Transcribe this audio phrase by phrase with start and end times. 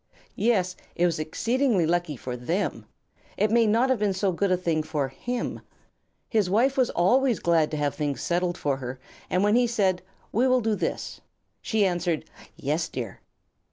[0.35, 2.87] Yes, it was exceedingly lucky for them.
[3.37, 5.61] It may not have been so good a thing for him.
[6.27, 10.01] His wife was always glad to have things settled for her, and when he said,
[10.31, 11.21] "We will do this,"
[11.61, 13.19] she answered, "Yes, dear."